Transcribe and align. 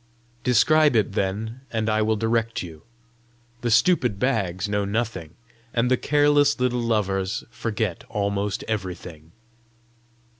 "Describe 0.43 0.95
it, 0.95 1.11
then, 1.11 1.61
and 1.71 1.87
I 1.87 2.01
will 2.01 2.15
direct 2.15 2.63
you. 2.63 2.81
The 3.61 3.69
stupid 3.69 4.17
Bags 4.17 4.67
know 4.67 4.83
nothing, 4.83 5.35
and 5.75 5.91
the 5.91 5.95
careless 5.95 6.59
little 6.59 6.81
Lovers 6.81 7.43
forget 7.51 8.03
almost 8.09 8.63
everything." 8.67 9.31